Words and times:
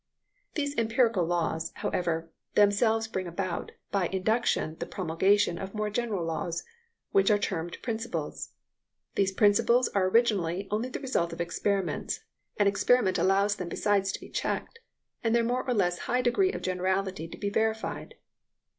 These 0.55 0.75
empirical 0.79 1.25
laws, 1.27 1.73
however, 1.75 2.31
themselves 2.55 3.07
bring 3.07 3.27
about 3.27 3.71
by 3.91 4.07
induction 4.07 4.75
the 4.79 4.87
promulgation 4.87 5.59
of 5.59 5.75
more 5.75 5.91
general 5.91 6.25
laws, 6.25 6.63
which 7.11 7.29
are 7.29 7.37
termed 7.37 7.77
principles. 7.83 8.49
These 9.13 9.31
principles 9.31 9.89
are 9.89 10.07
originally 10.09 10.67
only 10.71 10.89
the 10.89 10.99
results 10.99 11.33
of 11.33 11.39
experiments, 11.39 12.21
and 12.57 12.67
experiment 12.67 13.19
allows 13.19 13.57
them 13.57 13.69
besides 13.69 14.11
to 14.13 14.19
be 14.19 14.29
checked, 14.29 14.79
and 15.23 15.35
their 15.35 15.43
more 15.43 15.63
or 15.67 15.73
less 15.75 15.99
high 15.99 16.23
degree 16.23 16.51
of 16.51 16.63
generality 16.63 17.27
to 17.27 17.37
be 17.37 17.51
verified. 17.51 18.15